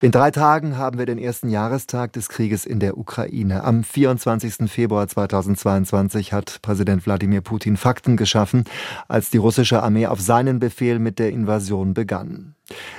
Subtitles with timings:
[0.00, 3.64] In drei Tagen haben wir den ersten Jahrestag des Krieges in der Ukraine.
[3.64, 4.70] Am 24.
[4.70, 8.62] Februar 2022 hat Präsident Wladimir Putin Fakten geschaffen,
[9.08, 12.54] als die russische Armee auf seinen Befehl mit der Invasion begann.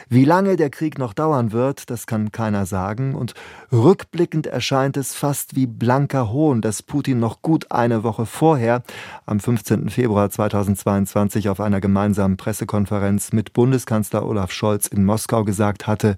[0.10, 3.34] Wie lange der Krieg noch dauern wird, das kann keiner sagen, und
[3.72, 8.84] rückblickend erscheint es fast wie blanker Hohn, dass Putin noch gut eine Woche vorher,
[9.26, 9.90] am 15.
[9.90, 16.18] Februar 2022, auf einer gemeinsamen Pressekonferenz mit Bundeskanzler Olaf Scholz in Moskau gesagt hatte,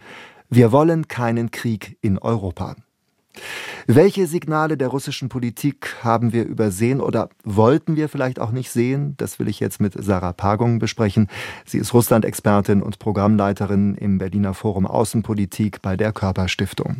[0.51, 2.75] wir wollen keinen Krieg in Europa.
[3.87, 9.15] Welche Signale der russischen Politik haben wir übersehen oder wollten wir vielleicht auch nicht sehen?
[9.17, 11.29] Das will ich jetzt mit Sarah Pagung besprechen.
[11.65, 16.97] Sie ist Russland-Expertin und Programmleiterin im Berliner Forum Außenpolitik bei der Körperstiftung.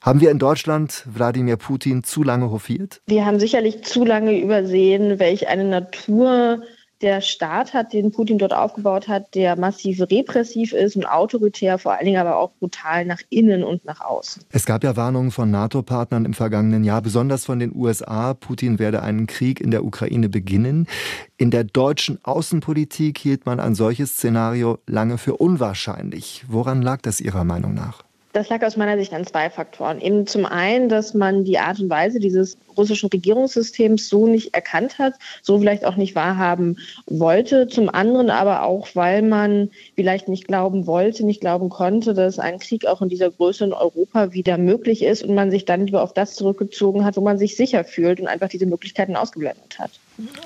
[0.00, 3.00] Haben wir in Deutschland Wladimir Putin zu lange hofiert?
[3.06, 6.62] Wir haben sicherlich zu lange übersehen, welch eine Natur
[7.04, 11.92] der Staat hat, den Putin dort aufgebaut hat, der massiv repressiv ist und autoritär, vor
[11.92, 14.42] allen Dingen aber auch brutal nach innen und nach außen.
[14.50, 18.32] Es gab ja Warnungen von NATO-Partnern im vergangenen Jahr, besonders von den USA.
[18.32, 20.86] Putin werde einen Krieg in der Ukraine beginnen.
[21.36, 26.46] In der deutschen Außenpolitik hielt man ein solches Szenario lange für unwahrscheinlich.
[26.48, 28.03] Woran lag das Ihrer Meinung nach?
[28.34, 30.00] Das lag aus meiner Sicht an zwei Faktoren.
[30.00, 34.98] Eben zum einen, dass man die Art und Weise dieses russischen Regierungssystems so nicht erkannt
[34.98, 37.68] hat, so vielleicht auch nicht wahrhaben wollte.
[37.68, 42.58] Zum anderen aber auch, weil man vielleicht nicht glauben wollte, nicht glauben konnte, dass ein
[42.58, 46.02] Krieg auch in dieser Größe in Europa wieder möglich ist und man sich dann lieber
[46.02, 49.92] auf das zurückgezogen hat, wo man sich sicher fühlt und einfach diese Möglichkeiten ausgeblendet hat.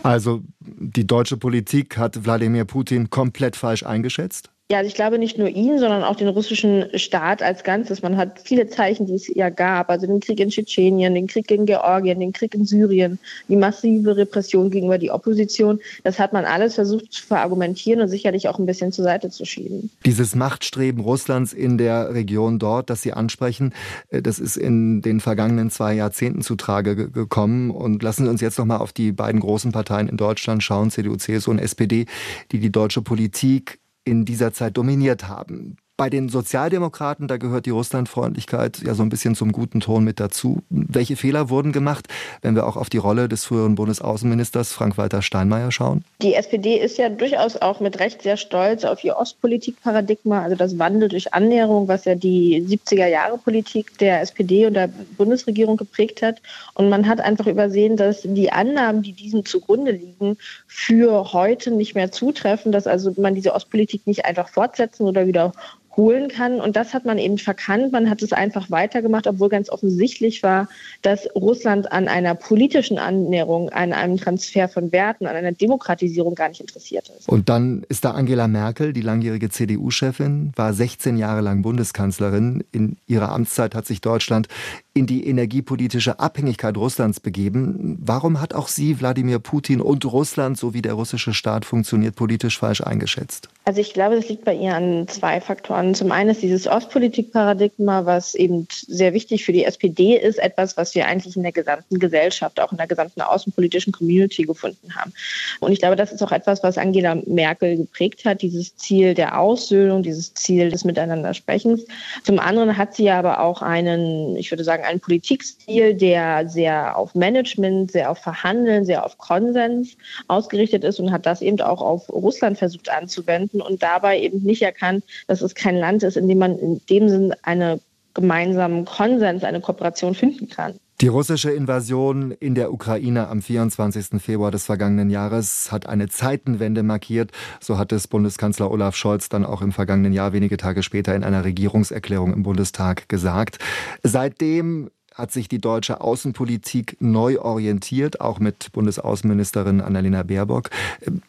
[0.03, 4.50] Also die deutsche Politik hat Wladimir Putin komplett falsch eingeschätzt?
[4.71, 8.03] Ja, also ich glaube nicht nur ihn, sondern auch den russischen Staat als Ganzes.
[8.03, 11.51] Man hat viele Zeichen, die es ja gab, also den Krieg in Tschetschenien, den Krieg
[11.51, 15.81] in Georgien, den Krieg in Syrien, die massive Repression gegenüber die Opposition.
[16.05, 19.47] Das hat man alles versucht zu verargumentieren und sicherlich auch ein bisschen zur Seite zu
[19.47, 19.89] schieben.
[20.05, 23.73] Dieses Machtstreben Russlands in der Region dort, das Sie ansprechen,
[24.11, 27.71] äh, das ist in den vergangenen zwei Jahrzehnten zutrage gekommen.
[27.71, 30.91] Und lassen Sie uns jetzt noch mal auf die beiden großen Parteien in Deutschland schauen,
[30.91, 32.05] CDU, CSU und SPD,
[32.53, 33.78] die die deutsche Politik
[34.09, 35.77] in dieser Zeit dominiert haben.
[35.98, 40.20] Bei den Sozialdemokraten, da gehört die Russlandfreundlichkeit ja so ein bisschen zum guten Ton mit
[40.20, 40.62] dazu.
[40.70, 42.06] Welche Fehler wurden gemacht,
[42.41, 46.04] wenn wir auch auf die Rolle des früheren Bundesaußenministers Frank-Walter Steinmeier schauen?
[46.22, 50.78] Die SPD ist ja durchaus auch mit Recht sehr stolz auf ihr Ostpolitikparadigma, also das
[50.78, 56.41] Wandel durch Annäherung, was ja die 70er-Jahre-Politik der SPD und der Bundesregierung geprägt hat.
[56.75, 60.36] Und man hat einfach übersehen, dass die Annahmen, die diesem zugrunde liegen,
[60.69, 65.53] für heute nicht mehr zutreffen, dass also man diese Ostpolitik nicht einfach fortsetzen oder wieder
[65.98, 66.62] holen kann.
[66.62, 67.92] Und das hat man eben verkannt.
[67.92, 70.69] Man hat es einfach weitergemacht, obwohl ganz offensichtlich war,
[71.03, 76.48] dass Russland an einer politischen Annäherung, an einem Transfer von Werten, an einer Demokratisierung gar
[76.48, 77.28] nicht interessiert ist.
[77.28, 82.65] Und dann ist da Angela Merkel, die langjährige CDU-Chefin, war 16 Jahre lang Bundeskanzlerin.
[82.72, 84.48] In ihrer Amtszeit hat sich Deutschland
[84.94, 87.99] in die energiepolitische Abhängigkeit Russlands begeben.
[88.00, 92.59] Warum hat auch sie Wladimir Putin und Russland, so wie der russische Staat funktioniert, politisch
[92.59, 93.48] falsch eingeschätzt?
[93.65, 95.94] Also ich glaube, das liegt bei ihr an zwei Faktoren.
[95.94, 100.94] Zum einen ist dieses Ostpolitikparadigma, was eben sehr wichtig für die SPD ist, etwas, was
[100.94, 105.12] wir eigentlich in der gesamten Gesellschaft, auch in der gesamten außenpolitischen Community gefunden haben.
[105.60, 109.38] Und ich glaube, das ist auch etwas, was Angela Merkel geprägt hat, dieses Ziel der
[109.38, 111.84] Aussöhnung, dieses Ziel des Miteinandersprechens.
[112.25, 117.15] Zum anderen hat sie aber auch einen, ich würde sagen, einen Politikstil, der sehr auf
[117.15, 119.97] Management, sehr auf Verhandeln, sehr auf Konsens
[120.28, 124.62] ausgerichtet ist und hat das eben auch auf Russland versucht anzuwenden und dabei eben nicht
[124.62, 127.81] erkannt, dass es kein Land ist, in dem man in dem Sinn einen
[128.15, 130.78] gemeinsamen Konsens, eine Kooperation finden kann.
[131.00, 134.20] Die russische Invasion in der Ukraine am 24.
[134.20, 137.31] Februar des vergangenen Jahres hat eine Zeitenwende markiert.
[137.60, 141.22] So hat es Bundeskanzler Olaf Scholz dann auch im vergangenen Jahr wenige Tage später in
[141.22, 143.60] einer Regierungserklärung im Bundestag gesagt.
[144.03, 150.71] Seitdem hat sich die deutsche Außenpolitik neu orientiert, auch mit Bundesaußenministerin Annalena Baerbock.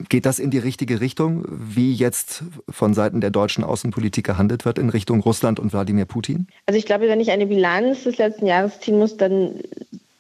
[0.08, 4.78] Geht das in die richtige Richtung, wie jetzt von Seiten der deutschen Außenpolitik gehandelt wird
[4.78, 6.48] in Richtung Russland und Wladimir Putin?
[6.68, 9.56] Also ich glaube, wenn ich eine Bilanz des letzten Jahres ziehen muss, dann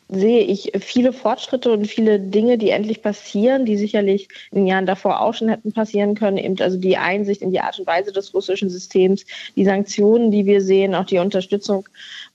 [0.09, 4.87] sehe ich viele Fortschritte und viele Dinge, die endlich passieren, die sicherlich in den Jahren
[4.87, 6.37] davor auch schon hätten passieren können.
[6.37, 10.47] Eben also die Einsicht in die Art und Weise des russischen Systems, die Sanktionen, die
[10.47, 11.87] wir sehen, auch die Unterstützung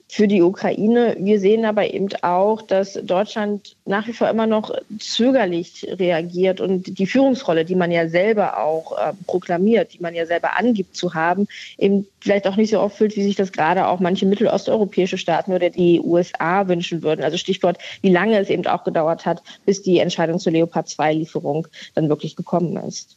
[0.09, 1.17] für die Ukraine.
[1.19, 6.99] Wir sehen aber eben auch, dass Deutschland nach wie vor immer noch zögerlich reagiert und
[6.99, 11.15] die Führungsrolle, die man ja selber auch äh, proklamiert, die man ja selber angibt zu
[11.15, 11.49] haben,
[11.79, 15.71] eben vielleicht auch nicht so auffüllt, wie sich das gerade auch manche mittelosteuropäische Staaten oder
[15.71, 17.25] die USA wünschen würden.
[17.25, 21.15] Also Stichwort, wie lange es eben auch gedauert hat, bis die Entscheidung zur Leopard 2
[21.15, 23.11] Lieferung dann wirklich gekommen ist.